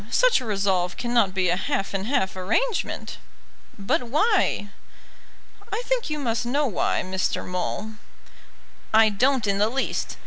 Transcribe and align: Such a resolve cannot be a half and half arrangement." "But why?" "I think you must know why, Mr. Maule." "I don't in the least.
Such 0.09 0.41
a 0.41 0.45
resolve 0.45 0.97
cannot 0.97 1.31
be 1.35 1.49
a 1.49 1.55
half 1.55 1.93
and 1.93 2.07
half 2.07 2.35
arrangement." 2.35 3.19
"But 3.77 4.01
why?" 4.01 4.69
"I 5.71 5.83
think 5.85 6.09
you 6.09 6.17
must 6.17 6.43
know 6.43 6.65
why, 6.65 7.03
Mr. 7.05 7.45
Maule." 7.45 7.97
"I 8.95 9.09
don't 9.09 9.45
in 9.45 9.59
the 9.59 9.69
least. 9.69 10.17